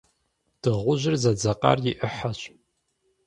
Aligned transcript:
Дыгъужьыр 0.61 1.15
зэдзакъэр 1.21 1.79
и 1.91 1.93
ӏыхьэщ. 1.99 2.41